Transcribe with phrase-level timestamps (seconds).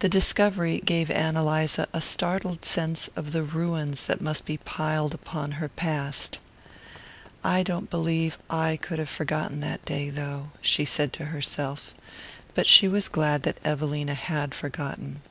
[0.00, 5.14] The discovery gave Ann Eliza a startled sense of the ruins that must be piled
[5.14, 6.38] upon her past.
[7.42, 11.94] "I don't believe I could have forgotten that day, though," she said to herself.
[12.52, 15.22] But she was glad that Evelina had forgotten.